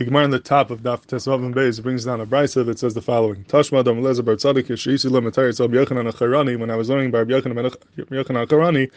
The 0.00 0.06
Gemara 0.06 0.24
on 0.24 0.30
the 0.30 0.38
top 0.38 0.70
of 0.70 0.80
Daf 0.80 1.04
Tesvav 1.04 1.44
and 1.44 1.54
Beis 1.54 1.82
brings 1.82 2.06
down 2.06 2.22
a 2.22 2.26
brisa 2.26 2.64
that 2.64 2.78
says 2.78 2.94
the 2.94 3.02
following: 3.02 3.44
Tashma 3.44 3.84
Dam 3.84 4.00
Lezer 4.00 4.24
Bar 4.24 4.36
Tzadik 4.36 4.68
Yishisi 4.68 5.10
Lo 5.10 5.20
Matayit 5.20 5.60
Tzal 5.60 5.68
Yochanan 5.68 6.10
Acharani. 6.10 6.58
When 6.58 6.70
I 6.70 6.76
was 6.76 6.88
learning 6.88 7.10
by 7.10 7.22
Yochanan 7.24 7.70
Acharani, 8.08 8.90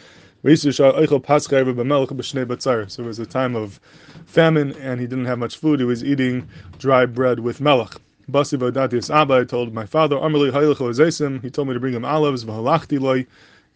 so 2.90 3.02
it 3.02 3.06
was 3.06 3.18
a 3.18 3.26
time 3.26 3.54
of 3.54 3.80
famine, 4.24 4.72
and 4.76 4.98
he 4.98 5.06
didn't 5.06 5.26
have 5.26 5.38
much 5.38 5.58
food. 5.58 5.78
He 5.78 5.84
was 5.84 6.02
eating 6.02 6.48
dry 6.78 7.04
bread 7.04 7.40
with 7.40 7.60
melech. 7.60 7.96
Basi 8.30 8.58
Vadatis 8.58 9.14
Abba, 9.14 9.34
I 9.34 9.44
told 9.44 9.74
my 9.74 9.84
father, 9.84 10.16
Amrli 10.16 10.50
Haylecho 10.50 11.42
He 11.42 11.50
told 11.50 11.68
me 11.68 11.74
to 11.74 11.80
bring 11.80 11.92
him 11.92 12.06
olives, 12.06 12.46
Vahalachti 12.46 12.98
loy, 12.98 13.26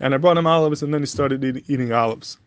and 0.01 0.15
I 0.15 0.17
brought 0.17 0.39
him 0.39 0.47
olives, 0.47 0.83
and 0.83 0.95
then 0.95 1.03
he 1.03 1.07
started 1.07 1.45
eating 1.69 1.93
olives. 1.93 2.39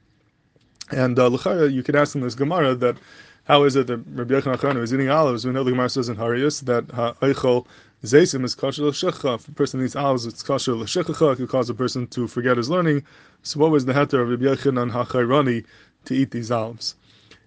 And 0.89 1.19
uh, 1.19 1.29
you 1.65 1.83
could 1.83 1.95
ask 1.95 2.15
him 2.15 2.21
this 2.21 2.33
Gemara 2.33 2.73
that 2.73 2.97
how 3.45 3.63
is 3.63 3.75
it 3.75 3.87
that 3.87 3.97
Rabbi 4.07 4.35
Acharani 4.35 4.79
was 4.79 4.93
eating 4.93 5.09
olives? 5.09 5.45
We 5.45 5.51
know 5.51 5.63
the 5.63 5.71
Gemara 5.71 5.89
says 5.89 6.09
in 6.09 6.15
Horayos 6.15 6.61
that 6.65 6.87
Eichel 6.87 7.65
Zaysim 8.03 8.43
is 8.43 8.55
kosher 8.55 8.83
l'shecha. 8.83 9.35
If 9.35 9.47
a 9.47 9.51
person 9.51 9.83
eats 9.83 9.95
olives, 9.95 10.25
it's 10.25 10.43
kosher 10.43 10.73
l'shecha. 10.73 11.33
It 11.33 11.35
could 11.37 11.49
cause 11.49 11.69
a 11.69 11.73
person 11.73 12.07
to 12.07 12.27
forget 12.27 12.57
his 12.57 12.69
learning. 12.69 13.03
So 13.43 13.59
what 13.59 13.71
was 13.71 13.85
the 13.85 13.93
heter 13.93 14.21
of 14.21 14.29
Rabbi 14.29 14.45
Yochanan 14.45 14.91
Acharani 14.91 15.65
to 16.05 16.13
eat 16.13 16.31
these 16.31 16.51
olives? 16.51 16.95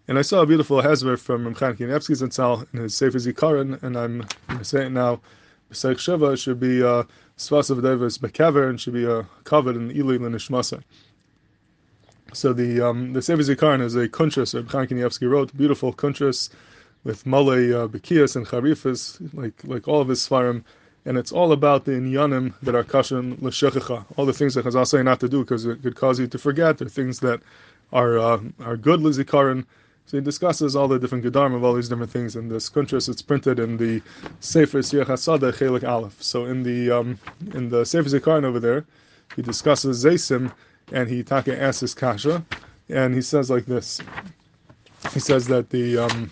And 0.07 0.19
I 0.19 0.23
saw 0.23 0.43
a 0.43 0.47
beautiful 0.47 0.83
hezber 0.83 1.19
from 1.19 1.45
Ramchan 1.45 1.79
Kanievsky 1.79 2.15
Zatzal 2.21 2.67
in 2.75 2.81
his 2.81 2.95
Sefer 2.95 3.19
Zikaron, 3.19 3.83
and 3.83 3.97
I'm 3.97 4.19
going 4.49 4.59
to 4.59 4.65
say 4.65 4.87
it 4.87 4.91
now. 4.91 5.21
B'seich 5.73 5.97
Sheva 5.97 6.39
should 6.39 6.61
be 6.61 6.83
uh, 6.83 7.05
Svasav 7.39 7.83
Devis 7.83 8.19
Bekever 8.19 8.69
and 8.69 8.81
should 8.81 8.93
be 8.93 9.07
uh, 9.07 9.23
covered 9.45 9.77
in 9.77 9.91
Ili 9.91 10.19
L'Nishmasa. 10.19 10.83
So 12.35 12.53
the 12.53 12.81
um, 12.81 13.13
the 13.13 13.23
Sefer 13.23 13.43
Zikaron 13.43 13.81
is 13.81 13.95
a 13.95 14.09
kuntras. 14.09 14.55
Reb 14.55 14.69
Chaim 14.69 14.87
Kanievsky 14.87 15.31
wrote 15.31 15.57
beautiful 15.57 15.93
kuntras 15.93 16.51
with 17.05 17.27
malay 17.27 17.73
uh, 17.73 17.85
and 17.85 18.01
charifas, 18.01 19.35
like 19.35 19.63
like 19.65 19.87
all 19.87 20.01
of 20.01 20.09
his 20.09 20.27
svarim, 20.27 20.65
and 21.05 21.17
it's 21.17 21.31
all 21.31 21.53
about 21.53 21.85
the 21.85 21.93
inyanim 21.93 22.53
that 22.63 22.75
are 22.75 22.83
kashan 22.83 23.41
l'shechicha. 23.41 24.05
All 24.17 24.27
the 24.27 24.33
things 24.33 24.55
that 24.55 24.65
Chazal 24.65 24.87
say 24.87 25.03
not 25.03 25.21
to 25.21 25.29
do 25.29 25.41
because 25.41 25.65
it 25.65 25.83
could 25.83 25.95
cause 25.95 26.19
you 26.19 26.27
to 26.27 26.39
forget. 26.39 26.79
They're 26.79 26.89
things 26.89 27.21
that 27.21 27.41
are 27.93 28.19
uh, 28.19 28.41
are 28.61 28.77
good 28.77 29.01
l'zikaron. 29.01 29.65
So 30.07 30.19
he 30.19 30.21
discusses 30.21 30.77
all 30.77 30.89
the 30.89 30.99
different 30.99 31.25
gedarm 31.25 31.55
of 31.55 31.65
all 31.65 31.73
these 31.73 31.89
different 31.89 32.11
things 32.11 32.37
in 32.37 32.49
this 32.49 32.69
kuntras. 32.69 33.09
It's 33.09 33.23
printed 33.23 33.59
in 33.59 33.77
the 33.77 34.03
Sefer 34.41 34.81
Siyach 34.81 35.07
Hasada 35.07 35.53
Chelik 35.53 35.89
Aleph. 35.89 36.21
So 36.23 36.47
in 36.47 36.63
the 36.65 36.91
um, 36.91 37.19
in 37.55 37.69
the 37.69 37.87
Sefer 37.87 38.09
Zikaron 38.09 38.45
over 38.45 38.59
there, 38.59 38.85
he 39.37 39.43
discusses 39.43 40.05
Zaysim 40.05 40.53
and 40.93 41.09
he 41.09 41.23
taka 41.23 41.61
asks 41.61 41.81
his 41.81 41.95
kasha, 41.95 42.45
and 42.89 43.15
he 43.15 43.23
says 43.23 43.51
like 43.51 43.67
this. 43.67 44.01
He 45.13 45.21
says 45.21 45.47
that 45.49 45.71
the 45.71 45.99
um, 45.99 46.31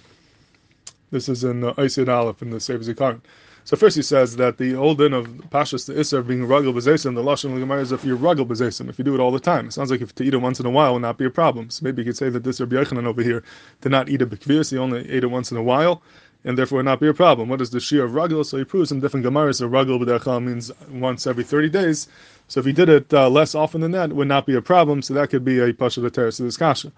this 1.11 1.29
is 1.29 1.45
in 1.45 1.61
the 1.61 1.75
Isid 1.75 2.09
Aleph 2.09 2.43
in 2.43 2.51
the 2.51 2.61
Sefer 2.61 2.83
Zikaron. 2.83 3.21
So 3.65 3.77
first 3.77 3.95
he 3.95 4.03
says 4.03 4.37
that 4.37 4.59
the 4.59 4.75
old 4.75 4.99
din 4.99 5.13
of 5.13 5.27
Pashas 5.51 5.87
to 5.87 5.93
Isser 5.93 6.27
being 6.27 6.41
ruggle 6.41 6.75
bezesim, 6.75 7.15
the 7.15 7.23
Lashon 7.23 7.57
Gemara 7.61 7.81
is 7.81 7.93
if 7.93 8.05
you 8.05 8.19
ruggle 8.19 8.45
bezesim, 8.45 8.89
if 8.89 8.99
you 8.99 9.05
do 9.05 9.15
it 9.15 9.21
all 9.21 9.31
the 9.31 9.39
time. 9.39 9.67
It 9.67 9.73
sounds 9.73 9.91
like 9.91 10.01
if 10.01 10.13
to 10.17 10.25
eat 10.25 10.35
it 10.35 10.39
once 10.39 10.59
in 10.59 10.67
a 10.67 10.71
while 10.71 10.95
will 10.95 11.01
not 11.01 11.17
be 11.17 11.27
a 11.27 11.31
problem. 11.31 11.71
So 11.71 11.85
maybe 11.85 12.03
you 12.03 12.07
could 12.07 12.17
say 12.17 12.29
that 12.29 12.43
this 12.43 12.61
Rabbi 12.61 12.75
Yochanan 12.75 13.07
over 13.07 13.23
here 13.23 13.45
did 13.81 13.93
not 13.93 14.09
eat 14.09 14.21
a 14.21 14.27
bekvius, 14.27 14.73
he 14.73 14.79
only 14.79 15.09
ate 15.09 15.23
it 15.23 15.29
once 15.29 15.53
in 15.53 15.57
a 15.57 15.63
while, 15.63 16.03
and 16.45 16.59
therefore 16.59 16.83
not 16.83 17.01
be 17.01 17.09
a 17.09 17.15
problem. 17.15 17.49
What 17.49 17.61
is 17.61 17.71
the 17.71 17.81
shear 17.81 18.05
of 18.05 18.13
ruggle? 18.13 18.45
So 18.45 18.59
he 18.59 18.65
proves 18.65 18.91
in 18.91 19.01
different 19.01 19.25
Gemaras 19.25 19.61
that 19.61 19.67
ruggle 19.67 20.03
b'derchal 20.03 20.43
means 20.43 20.71
once 20.91 21.27
every 21.27 21.45
30 21.45 21.69
days. 21.71 22.09
So 22.49 22.61
if 22.61 22.67
he 22.67 22.73
did 22.73 22.89
it 22.89 23.15
uh, 23.15 23.31
less 23.31 23.55
often 23.55 23.81
than 23.81 23.93
that, 23.93 24.11
it 24.11 24.17
would 24.17 24.29
not 24.29 24.47
be 24.47 24.55
a 24.55 24.63
problem. 24.63 25.03
So 25.03 25.15
that 25.15 25.31
could 25.31 25.45
be 25.45 25.61
a 25.61 25.73
pasha 25.73 26.09
teres 26.11 26.37
to 26.37 26.43
this 26.43 26.57
kasha. 26.57 26.93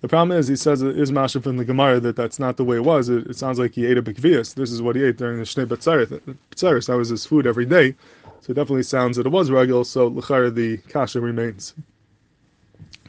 The 0.00 0.08
problem 0.08 0.36
is, 0.36 0.46
he 0.46 0.54
says 0.54 0.82
it 0.82 0.96
is 0.96 1.10
mashif 1.10 1.46
in 1.46 1.56
the 1.56 1.64
Gemara 1.64 1.98
that 2.00 2.14
that's 2.14 2.38
not 2.38 2.56
the 2.56 2.64
way 2.64 2.76
it 2.76 2.84
was. 2.84 3.08
It, 3.08 3.26
it 3.26 3.36
sounds 3.36 3.58
like 3.58 3.72
he 3.72 3.84
ate 3.84 3.98
a 3.98 4.02
bekvias. 4.02 4.54
This 4.54 4.70
is 4.70 4.80
what 4.80 4.94
he 4.94 5.02
ate 5.02 5.16
during 5.16 5.38
the 5.38 5.44
Shnei 5.44 5.66
Batzaris. 5.66 6.86
That 6.86 6.96
was 6.96 7.08
his 7.08 7.26
food 7.26 7.48
every 7.48 7.66
day. 7.66 7.96
So 8.40 8.52
it 8.52 8.54
definitely 8.54 8.84
sounds 8.84 9.16
that 9.16 9.26
it 9.26 9.30
was 9.30 9.50
regular. 9.50 9.84
So 9.84 10.06
l'chara 10.06 10.54
the 10.54 10.76
kasha 10.88 11.20
remains. 11.20 11.74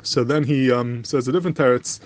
So 0.02 0.24
then 0.24 0.44
he 0.44 0.72
um, 0.72 1.04
says 1.04 1.28
a 1.28 1.32
different 1.32 1.58
teretz. 1.58 2.00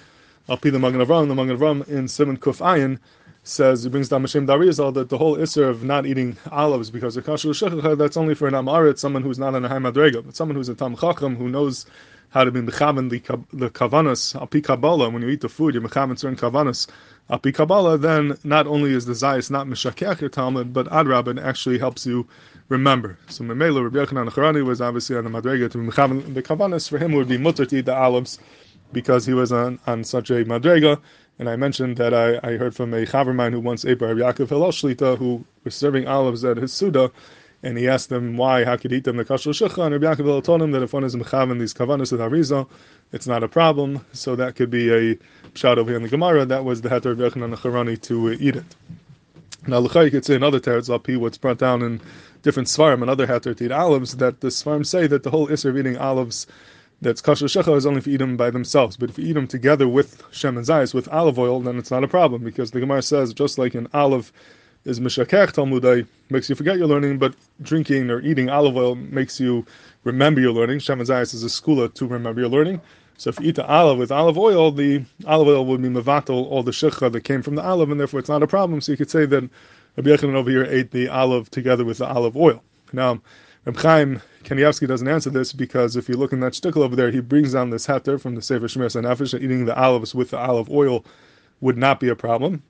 I'll 0.50 0.58
the 0.58 0.78
Magen 0.78 1.00
Avram. 1.00 1.30
The 1.30 1.36
Magen 1.36 1.58
Avram 1.58 1.88
in 1.88 2.06
Siman 2.06 2.38
Kuf 2.38 2.60
Ayin 2.60 3.00
says 3.44 3.84
he 3.84 3.90
brings 3.90 4.10
down 4.10 4.24
Mashem 4.24 4.48
Darizal 4.48 4.94
that 4.94 5.10
the 5.10 5.18
whole 5.18 5.38
isser 5.38 5.70
of 5.70 5.84
not 5.84 6.06
eating 6.06 6.38
olives 6.50 6.90
because 6.90 7.18
of 7.18 7.26
kasher 7.26 7.50
shechacha 7.52 7.98
that's 7.98 8.16
only 8.16 8.36
for 8.36 8.48
an 8.48 8.54
amarit, 8.54 8.98
someone 8.98 9.22
who's 9.22 9.38
not 9.38 9.54
in 9.54 9.66
a 9.66 9.70
high 9.70 9.78
madrega, 9.78 10.26
but 10.26 10.36
someone 10.36 10.56
who's 10.56 10.70
a 10.70 10.76
tam 10.76 10.96
chacham 10.96 11.36
who 11.36 11.50
knows 11.50 11.86
how 12.30 12.44
to 12.44 12.52
be 12.52 12.62
mechaven 12.62 13.10
the 13.10 13.70
kavanas 13.70 14.42
api 14.42 14.62
kabbalah. 14.62 15.10
When 15.10 15.22
you 15.22 15.30
eat 15.30 15.42
the 15.42 15.50
food, 15.50 15.74
you're 15.76 15.84
mechaven 15.84 16.18
certain 16.18 16.38
kavanas 16.38 16.88
api 17.30 17.52
kabbalah. 17.52 17.98
Then 17.98 18.38
not 18.46 18.66
only 18.66 18.94
is 18.94 19.06
the 19.06 19.14
zayis 19.14 19.52
not 19.52 19.68
mishakech 19.68 20.22
your 20.22 20.30
talmud, 20.30 20.74
but 20.74 20.88
adrab 20.88 21.28
it 21.28 21.38
actually 21.38 21.78
helps 21.78 22.06
you 22.06 22.26
remember. 22.70 23.18
So 23.28 23.44
Memela 23.44 23.84
Rabbi 23.84 23.98
Yochanan 24.06 24.66
was 24.66 24.82
obviously 24.82 25.18
on 25.18 25.26
the 25.26 25.30
madrega 25.30 25.70
to 25.70 25.78
be 25.78 25.86
mechaven 25.86 26.34
the 26.34 26.42
kavanas. 26.42 26.90
For 26.90 26.98
him, 26.98 27.12
would 27.12 27.28
be 27.28 27.38
mutter 27.38 27.66
to 27.66 27.78
eat 27.78 27.86
the 27.86 27.96
olives 27.96 28.40
because 28.94 29.26
he 29.26 29.34
was 29.34 29.52
on, 29.52 29.80
on 29.86 30.04
such 30.04 30.30
a 30.30 30.46
madrega. 30.46 31.00
And 31.40 31.50
I 31.50 31.56
mentioned 31.56 31.98
that 31.98 32.14
I, 32.14 32.40
I 32.48 32.58
heard 32.58 32.76
from 32.76 32.94
a 32.94 33.06
chaver 33.06 33.52
who 33.52 33.60
once 33.60 33.86
ate 33.86 34.00
by 34.00 34.08
Yaakov 34.08 34.50
Hillel 34.50 34.72
Shlita, 34.72 35.18
who 35.18 35.44
was 35.64 35.74
serving 35.74 36.08
olives 36.08 36.46
at 36.46 36.58
his 36.58 36.72
Suda, 36.72 37.12
and 37.64 37.78
he 37.78 37.88
asked 37.88 38.10
them 38.10 38.38
why, 38.38 38.66
how 38.66 38.78
could 38.78 38.92
he 38.92 38.98
eat 38.98 39.06
them? 39.06 39.18
The 39.18 39.26
kasher 39.26 39.52
shukha, 39.52 39.86
and 39.86 39.94
Rabbi 39.94 40.22
Yaakov 40.22 40.44
told 40.44 40.62
him 40.62 40.72
that 40.72 40.84
if 40.84 40.94
one 40.94 41.04
is 41.04 41.16
mechavan 41.16 41.60
these 41.60 41.74
kavanas 41.74 42.12
with 42.12 42.22
Arizah, 42.22 42.68
it's 43.12 43.26
not 43.26 43.42
a 43.44 43.48
problem, 43.48 44.06
so 44.12 44.36
that 44.36 44.56
could 44.56 44.70
be 44.70 44.94
a 44.94 45.18
shout 45.56 45.80
over 45.80 45.90
here 45.90 45.98
in 45.98 46.04
the 46.04 46.10
Gemara, 46.10 46.46
that 46.46 46.66
was 46.66 46.82
the 46.82 46.90
heter 46.90 47.12
of 47.12 47.18
Yochanan 47.18 47.56
Acharani 47.56 48.00
to 48.04 48.30
uh, 48.30 48.38
eat 48.40 48.58
it. 48.58 48.76
Now, 49.66 49.80
L'chai, 49.80 50.06
you 50.06 50.12
could 50.12 50.26
say 50.26 50.36
another 50.36 50.60
teretz, 50.60 50.90
Al 50.90 51.20
what's 51.20 51.38
brought 51.38 51.58
down 51.58 51.82
in 51.82 52.02
different 52.42 52.68
svarim, 52.68 53.02
another 53.02 53.26
heter 53.26 53.56
to 53.56 53.64
eat 53.64 53.72
olives, 53.72 54.18
that 54.18 54.42
the 54.42 54.50
svarim 54.50 54.86
say 54.86 55.08
that 55.08 55.24
the 55.24 55.32
whole 55.32 55.50
issue 55.50 55.70
of 55.70 55.78
eating 55.78 55.98
olives 55.98 56.46
that's 57.04 57.22
kasher 57.22 57.46
shecha 57.46 57.76
is 57.76 57.86
only 57.86 58.00
if 58.00 58.08
you 58.08 58.14
eat 58.14 58.18
them 58.18 58.38
by 58.38 58.50
themselves. 58.50 58.98
But 58.98 59.10
if 59.10 59.20
you 59.20 59.26
eat 59.28 59.34
them 59.34 59.48
together 59.48 59.88
with 59.88 60.24
shem 60.32 60.58
and 60.58 60.66
zayis, 60.66 60.94
with 60.94 61.08
olive 61.10 61.38
oil, 61.38 61.60
then 61.60 61.78
it's 61.78 61.92
not 61.92 62.04
a 62.04 62.08
problem 62.08 62.44
because 62.44 62.72
the 62.72 62.80
Gemara 62.80 63.02
says 63.02 63.34
just 63.34 63.58
like 63.58 63.76
an 63.76 63.88
olive 63.94 64.32
is 64.86 65.00
mishakech 65.00 65.54
talmudai 65.54 66.06
makes 66.30 66.50
you 66.50 66.56
forget 66.56 66.78
your 66.78 66.88
learning, 66.88 67.18
but 67.18 67.36
drinking 67.62 68.10
or 68.10 68.20
eating 68.22 68.50
olive 68.50 68.76
oil 68.76 68.96
makes 68.96 69.40
you 69.40 69.66
remember 70.04 70.42
your 70.42 70.52
learning. 70.52 70.80
Shem 70.80 71.00
and 71.00 71.08
zayis 71.08 71.34
is 71.34 71.44
a 71.44 71.48
skula 71.48 71.94
to 71.94 72.08
remember 72.08 72.42
your 72.42 72.50
learning. 72.50 72.82
So 73.18 73.30
if 73.30 73.40
you 73.40 73.50
eat 73.50 73.56
the 73.56 73.68
olive 73.68 74.00
with 74.00 74.12
olive 74.12 74.38
oil, 74.38 74.72
the 74.72 75.04
olive 75.28 75.48
oil 75.48 75.66
would 75.66 75.82
be 75.82 75.90
mevatel 75.90 76.46
all 76.50 76.64
the 76.64 76.72
shecha 76.72 77.12
that 77.12 77.22
came 77.22 77.42
from 77.42 77.56
the 77.56 77.64
olive, 77.64 77.92
and 77.92 78.00
therefore 78.00 78.20
it's 78.20 78.30
not 78.30 78.44
a 78.44 78.48
problem. 78.48 78.82
So 78.82 78.92
you 78.92 78.98
could 78.98 79.12
say 79.12 79.26
that 79.26 79.50
Rabbi 79.96 80.10
Yochanan 80.10 80.36
over 80.36 80.50
here 80.50 80.66
ate 80.66 80.92
the 80.92 81.08
olive 81.10 81.52
together 81.52 81.86
with 81.86 82.00
the 82.00 82.08
olive 82.08 82.36
oil. 82.36 82.64
Now, 82.92 83.22
Reb 83.66 83.78
Chaim 83.78 84.22
Kanievsky 84.44 84.88
doesn't 84.88 85.08
answer 85.08 85.30
this 85.30 85.54
because 85.54 85.96
if 85.96 86.10
you 86.10 86.18
look 86.18 86.34
in 86.34 86.42
that 86.42 86.52
shtickle 86.52 86.84
over 86.84 86.98
there, 86.98 87.12
he 87.12 87.22
brings 87.22 87.54
down 87.54 87.70
this 87.70 87.88
heter 87.88 88.20
from 88.20 88.36
the 88.36 88.42
Sefer 88.42 88.68
Shemir 88.68 88.92
Sanafesh, 88.92 89.42
eating 89.42 89.66
the 89.66 89.78
olives 89.80 90.14
with 90.14 90.32
the 90.32 90.38
olive 90.38 90.70
oil 90.70 91.06
would 91.62 91.78
not 91.78 92.02
be 92.02 92.10
a 92.10 92.16
problem. 92.16 92.62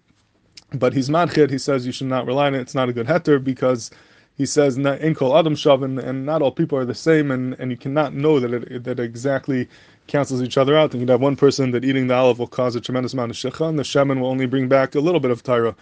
But 0.71 0.93
he's 0.93 1.09
madchid, 1.09 1.49
he 1.49 1.57
says 1.57 1.87
you 1.87 1.91
should 1.91 2.07
not 2.07 2.27
rely 2.27 2.47
on 2.47 2.55
it, 2.55 2.59
it's 2.59 2.75
not 2.75 2.89
a 2.89 2.93
good 2.93 3.07
heter 3.07 3.43
because 3.43 3.89
he 4.35 4.45
says 4.45 4.77
in 4.77 5.15
kol 5.15 5.35
adam 5.35 5.55
shavin, 5.55 5.97
and 6.03 6.27
not 6.27 6.43
all 6.43 6.51
people 6.51 6.77
are 6.77 6.85
the 6.85 6.93
same, 6.93 7.31
and, 7.31 7.55
and 7.59 7.71
you 7.71 7.77
cannot 7.77 8.13
know 8.13 8.39
that 8.39 8.53
it 8.53 8.83
that 8.83 8.99
exactly 8.99 9.67
cancels 10.05 10.43
each 10.43 10.57
other 10.57 10.77
out. 10.77 10.91
And 10.91 11.01
you'd 11.01 11.09
have 11.09 11.21
one 11.21 11.35
person 11.35 11.71
that 11.71 11.83
eating 11.83 12.07
the 12.07 12.15
olive 12.15 12.37
will 12.37 12.47
cause 12.47 12.75
a 12.75 12.81
tremendous 12.81 13.13
amount 13.13 13.31
of 13.31 13.37
shecha, 13.37 13.67
and 13.67 13.79
the 13.79 13.83
shaman 13.83 14.19
will 14.19 14.29
only 14.29 14.45
bring 14.45 14.67
back 14.67 14.93
a 14.93 14.99
little 14.99 15.19
bit 15.19 15.31
of 15.31 15.43
tyra 15.43 15.75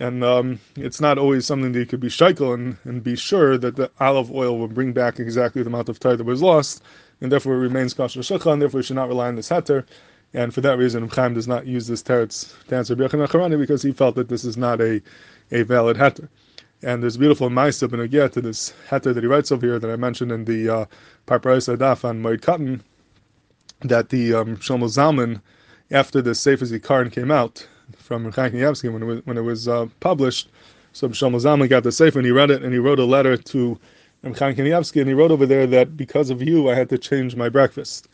and 0.00 0.24
um, 0.24 0.58
it's 0.76 1.00
not 1.00 1.18
always 1.18 1.44
something 1.44 1.72
that 1.72 1.78
you 1.78 1.86
could 1.86 2.00
be 2.00 2.08
sheikel 2.08 2.54
and, 2.54 2.78
and 2.84 3.04
be 3.04 3.14
sure 3.14 3.58
that 3.58 3.76
the 3.76 3.90
olive 4.00 4.32
oil 4.32 4.58
will 4.58 4.66
bring 4.66 4.92
back 4.94 5.20
exactly 5.20 5.62
the 5.62 5.68
amount 5.68 5.90
of 5.90 6.00
tar 6.00 6.16
that 6.16 6.24
was 6.24 6.40
lost, 6.40 6.82
and 7.20 7.30
therefore 7.30 7.54
it 7.54 7.58
remains 7.58 7.92
kosher 7.92 8.20
shukha, 8.20 8.50
and 8.50 8.62
therefore 8.62 8.80
you 8.80 8.84
should 8.84 8.96
not 8.96 9.08
rely 9.08 9.28
on 9.28 9.36
this 9.36 9.50
heter. 9.50 9.86
And 10.32 10.54
for 10.54 10.62
that 10.62 10.78
reason, 10.78 11.06
Chaim 11.08 11.34
does 11.34 11.46
not 11.46 11.66
use 11.66 11.86
this 11.86 12.02
teretz 12.02 12.54
to 12.68 12.76
answer 12.76 12.96
B'yachan 12.96 13.26
Acharani 13.26 13.58
because 13.58 13.82
he 13.82 13.92
felt 13.92 14.14
that 14.14 14.28
this 14.28 14.44
is 14.44 14.56
not 14.56 14.80
a, 14.80 15.02
a 15.50 15.62
valid 15.64 15.98
heter. 15.98 16.28
And 16.82 17.02
there's 17.02 17.18
beautiful 17.18 17.50
ma'aseh 17.50 18.02
again 18.02 18.30
to 18.30 18.40
this 18.40 18.72
heter 18.88 19.12
that 19.12 19.22
he 19.22 19.26
writes 19.26 19.52
over 19.52 19.66
here 19.66 19.78
that 19.78 19.90
I 19.90 19.96
mentioned 19.96 20.32
in 20.32 20.46
the 20.46 20.68
uh, 20.68 20.84
Parparos 21.26 21.76
HaDaf 21.76 22.04
on 22.04 22.22
Moed 22.22 22.40
Katan, 22.40 22.80
that 23.82 24.08
the 24.08 24.32
um, 24.32 24.56
Shlomo 24.56 24.84
Zalman, 24.84 25.42
after 25.90 26.22
the 26.22 26.34
Sefer 26.34 26.64
Zikaron 26.64 27.12
came 27.12 27.30
out, 27.30 27.66
from 27.96 28.30
Chaim 28.32 28.52
when 28.52 29.02
it 29.02 29.06
was, 29.06 29.26
when 29.26 29.38
it 29.38 29.42
was 29.42 29.68
uh, 29.68 29.86
published. 30.00 30.48
So 30.92 31.08
Shlomo 31.08 31.40
Zalman 31.40 31.68
got 31.68 31.84
the 31.84 31.92
sefer 31.92 32.18
and 32.18 32.26
he 32.26 32.32
read 32.32 32.50
it 32.50 32.62
and 32.62 32.72
he 32.72 32.78
wrote 32.78 32.98
a 32.98 33.04
letter 33.04 33.36
to 33.36 33.78
Chaim 34.22 34.58
and 34.58 35.08
he 35.08 35.14
wrote 35.14 35.30
over 35.30 35.46
there 35.46 35.66
that 35.66 35.96
because 35.96 36.30
of 36.30 36.42
you 36.42 36.68
I 36.68 36.74
had 36.74 36.88
to 36.90 36.98
change 36.98 37.36
my 37.36 37.48
breakfast. 37.48 38.08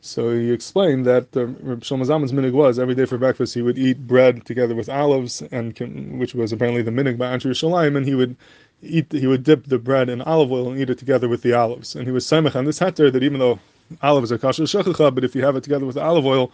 So 0.00 0.30
he 0.36 0.52
explained 0.52 1.06
that 1.06 1.24
uh, 1.36 1.46
Shlomo 1.80 2.04
Zalman's 2.04 2.32
minig 2.32 2.52
was 2.52 2.78
every 2.78 2.94
day 2.94 3.06
for 3.06 3.18
breakfast 3.18 3.54
he 3.54 3.62
would 3.62 3.78
eat 3.78 4.06
bread 4.06 4.44
together 4.44 4.74
with 4.74 4.88
olives 4.88 5.42
and 5.50 5.76
which 6.18 6.34
was 6.34 6.52
apparently 6.52 6.82
the 6.82 6.90
minig 6.90 7.18
by 7.18 7.26
Anshe 7.26 7.50
Shalim 7.50 7.96
and 7.96 8.06
he 8.06 8.14
would 8.14 8.36
eat 8.82 9.10
he 9.10 9.26
would 9.26 9.42
dip 9.42 9.64
the 9.66 9.78
bread 9.78 10.08
in 10.08 10.20
olive 10.22 10.52
oil 10.52 10.70
and 10.70 10.80
eat 10.80 10.90
it 10.90 10.98
together 10.98 11.28
with 11.28 11.42
the 11.42 11.52
olives. 11.52 11.94
And 11.96 12.06
he 12.06 12.12
was 12.12 12.26
samech 12.26 12.54
on 12.54 12.64
this 12.64 12.78
heter 12.78 13.12
that 13.12 13.22
even 13.22 13.38
though 13.38 13.58
olives 14.02 14.32
are 14.32 14.38
kosher 14.38 14.64
shechacha, 14.64 15.14
but 15.14 15.24
if 15.24 15.34
you 15.34 15.44
have 15.44 15.56
it 15.56 15.62
together 15.62 15.86
with 15.86 15.96
olive 15.96 16.26
oil, 16.26 16.52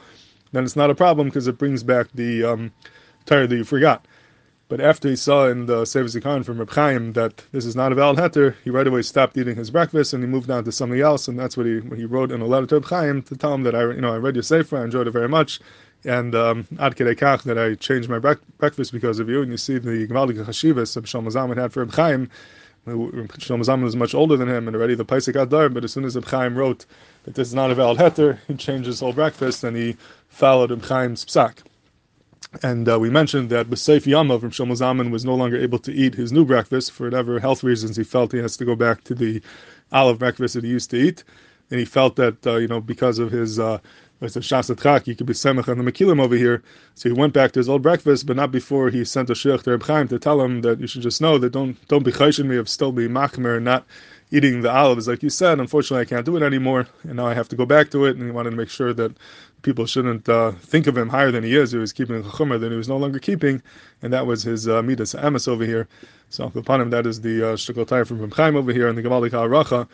then 0.52 0.64
it's 0.64 0.76
not 0.76 0.90
a 0.90 0.94
problem 0.94 1.28
because 1.28 1.48
it 1.48 1.58
brings 1.58 1.82
back 1.82 2.08
the 2.14 2.44
um, 2.44 2.72
that 3.26 3.50
you 3.50 3.64
forgot. 3.64 4.06
But 4.68 4.80
after 4.80 5.08
he 5.10 5.16
saw 5.16 5.48
in 5.48 5.66
the 5.66 5.84
Sefer 5.84 6.06
Zikaron 6.06 6.46
from 6.46 6.58
Reb 6.58 6.70
Chaim 6.70 7.12
that 7.12 7.44
this 7.52 7.66
is 7.66 7.76
not 7.76 7.92
a 7.92 7.94
valid 7.94 8.16
heter, 8.16 8.54
he 8.64 8.70
right 8.70 8.86
away 8.86 9.02
stopped 9.02 9.36
eating 9.36 9.54
his 9.54 9.70
breakfast 9.70 10.14
and 10.14 10.22
he 10.22 10.26
moved 10.26 10.50
on 10.50 10.64
to 10.64 10.72
something 10.72 10.98
else. 10.98 11.28
And 11.28 11.38
that's 11.38 11.58
what 11.58 11.66
he 11.66 11.80
what 11.80 11.98
he 11.98 12.06
wrote 12.06 12.32
in 12.32 12.40
a 12.40 12.46
letter 12.46 12.66
to 12.68 12.74
Reb 12.76 12.86
Chaim 12.86 13.22
to 13.24 13.36
tell 13.36 13.52
him 13.52 13.64
that 13.64 13.74
I 13.74 13.82
you 13.82 14.00
know 14.00 14.14
I 14.14 14.16
read 14.16 14.34
your 14.34 14.42
Sefer, 14.42 14.78
I 14.78 14.84
enjoyed 14.84 15.06
it 15.06 15.10
very 15.10 15.28
much, 15.28 15.60
and 16.04 16.34
um, 16.34 16.66
ad 16.78 16.96
kach 16.96 17.42
that 17.42 17.58
I 17.58 17.74
changed 17.74 18.08
my 18.08 18.18
breakfast 18.18 18.92
because 18.92 19.18
of 19.18 19.28
you. 19.28 19.42
And 19.42 19.50
you 19.50 19.58
see 19.58 19.78
the 19.78 20.06
Gvaldik 20.08 20.42
Chashivas 20.42 20.96
of 20.96 21.04
Shlomo 21.04 21.30
Zalman 21.30 21.58
had 21.58 21.72
for 21.72 21.80
Reb 21.80 21.94
Chaim. 21.94 22.30
Shlomo 22.86 23.64
Zalman 23.64 23.84
was 23.84 23.96
much 23.96 24.14
older 24.14 24.36
than 24.36 24.48
him, 24.48 24.66
and 24.66 24.76
already 24.76 24.94
the 24.94 25.04
Paisik 25.04 25.40
Adar. 25.40 25.68
But 25.68 25.84
as 25.84 25.92
soon 25.92 26.04
as 26.04 26.16
Reb 26.16 26.24
Chaim 26.24 26.56
wrote 26.56 26.84
that 27.24 27.34
this 27.34 27.48
is 27.48 27.54
not 27.54 27.70
a 27.70 27.74
valid 27.74 27.98
heter, 27.98 28.38
he 28.48 28.54
changed 28.54 28.86
his 28.86 29.00
whole 29.00 29.12
breakfast 29.12 29.62
and 29.62 29.76
he 29.76 29.96
followed 30.28 30.70
Reb 30.70 30.82
Chaim's 30.82 31.24
psak. 31.24 31.58
And 32.62 32.88
uh, 32.88 32.98
we 32.98 33.08
mentioned 33.08 33.48
that 33.50 33.70
B'Seif 33.70 34.04
Yamav 34.04 34.40
from 34.40 34.50
Shlomo 34.50 34.72
Zalman 34.72 35.10
was 35.10 35.24
no 35.24 35.34
longer 35.34 35.56
able 35.56 35.78
to 35.78 35.92
eat 35.92 36.14
his 36.14 36.32
new 36.32 36.44
breakfast 36.44 36.92
for 36.92 37.04
whatever 37.04 37.38
health 37.40 37.62
reasons 37.62 37.96
he 37.96 38.04
felt 38.04 38.32
he 38.32 38.38
has 38.38 38.56
to 38.58 38.64
go 38.64 38.76
back 38.76 39.04
to 39.04 39.14
the 39.14 39.40
olive 39.90 40.18
breakfast 40.18 40.54
that 40.54 40.64
he 40.64 40.70
used 40.70 40.90
to 40.90 40.96
eat. 40.98 41.24
And 41.70 41.78
he 41.78 41.86
felt 41.86 42.16
that, 42.16 42.46
uh, 42.46 42.56
you 42.56 42.68
know, 42.68 42.80
because 42.80 43.18
of 43.18 43.30
his, 43.30 43.58
uh, 43.58 43.78
it's 44.24 44.36
a 44.36 44.40
shasat 44.40 45.06
You 45.06 45.16
could 45.16 45.26
be 45.26 45.32
semach 45.32 45.68
on 45.68 45.82
the 45.82 45.90
mekilim 45.90 46.20
over 46.20 46.36
here. 46.36 46.62
So 46.94 47.08
he 47.08 47.12
went 47.14 47.32
back 47.32 47.52
to 47.52 47.60
his 47.60 47.68
old 47.68 47.82
breakfast, 47.82 48.26
but 48.26 48.36
not 48.36 48.50
before 48.50 48.90
he 48.90 49.04
sent 49.04 49.30
a 49.30 49.32
shich 49.32 49.62
to 49.64 49.70
Reb 49.72 49.82
Chaim 49.82 50.08
to 50.08 50.18
tell 50.18 50.40
him 50.40 50.62
that 50.62 50.80
you 50.80 50.86
should 50.86 51.02
just 51.02 51.20
know 51.20 51.38
that 51.38 51.50
don't 51.50 51.76
don't 51.88 52.04
be 52.04 52.12
chayshin 52.12 52.46
me 52.46 52.56
of 52.56 52.68
still 52.68 52.92
be 52.92 53.08
machmer 53.08 53.56
and 53.56 53.64
not 53.64 53.84
eating 54.30 54.62
the 54.62 54.70
olives 54.70 55.08
like 55.08 55.22
you 55.22 55.30
said. 55.30 55.60
Unfortunately, 55.60 56.02
I 56.02 56.04
can't 56.04 56.24
do 56.24 56.36
it 56.36 56.42
anymore, 56.42 56.86
and 57.02 57.16
now 57.16 57.26
I 57.26 57.34
have 57.34 57.48
to 57.50 57.56
go 57.56 57.66
back 57.66 57.90
to 57.90 58.04
it. 58.06 58.16
And 58.16 58.24
he 58.24 58.30
wanted 58.30 58.50
to 58.50 58.56
make 58.56 58.70
sure 58.70 58.92
that 58.94 59.12
people 59.62 59.86
shouldn't 59.86 60.28
uh, 60.28 60.52
think 60.52 60.86
of 60.86 60.96
him 60.96 61.08
higher 61.08 61.30
than 61.30 61.44
he 61.44 61.54
is. 61.56 61.72
He 61.72 61.78
was 61.78 61.92
keeping 61.92 62.22
chumrah 62.22 62.60
that 62.60 62.70
he 62.70 62.76
was 62.76 62.88
no 62.88 62.96
longer 62.96 63.18
keeping, 63.18 63.62
and 64.02 64.12
that 64.12 64.26
was 64.26 64.42
his 64.42 64.68
uh, 64.68 64.82
midas 64.82 65.14
emes 65.14 65.48
over 65.48 65.64
here. 65.64 65.88
So 66.30 66.50
upon 66.54 66.80
him, 66.80 66.90
that 66.90 67.06
is 67.06 67.20
the 67.20 67.52
uh, 67.52 68.04
from 68.04 68.20
Reb 68.20 68.34
Chaim 68.34 68.56
over 68.56 68.72
here, 68.72 68.88
and 68.88 68.96
the 68.96 69.02
Gemalik 69.02 69.32
Ha'aracha 69.32 69.88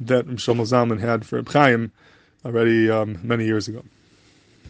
that 0.00 0.26
Shlomo 0.26 0.62
Zalman 0.62 1.00
had 1.00 1.26
for 1.26 1.36
Reb 1.36 1.48
Chaim 1.48 1.92
already 2.44 2.90
um, 2.90 3.18
many 3.22 3.44
years 3.44 3.68
ago. 3.68 3.82